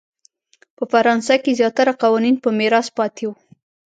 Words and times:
په 0.77 0.83
فرانسه 0.91 1.35
کې 1.43 1.57
زیاتره 1.59 1.93
قوانین 2.01 2.35
په 2.43 2.49
میراث 2.57 2.87
پاتې 2.97 3.23
وو. 3.25 3.33